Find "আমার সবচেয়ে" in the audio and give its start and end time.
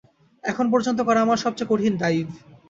1.21-1.69